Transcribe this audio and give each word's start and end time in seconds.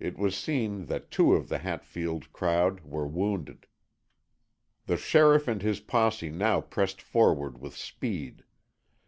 It 0.00 0.18
was 0.18 0.36
seen 0.36 0.86
that 0.86 1.12
two 1.12 1.34
of 1.34 1.48
the 1.48 1.58
Hatfield 1.58 2.32
crowd 2.32 2.80
were 2.80 3.06
wounded. 3.06 3.68
The 4.86 4.96
sheriff 4.96 5.46
and 5.46 5.62
his 5.62 5.78
posse 5.78 6.30
now 6.30 6.60
pressed 6.60 7.00
forward 7.00 7.60
with 7.60 7.76
speed. 7.76 8.42